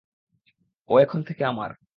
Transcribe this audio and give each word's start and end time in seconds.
ও 0.89 0.93
এখন 0.99 1.19
থেকে 1.23 1.43
আমার! 1.45 1.71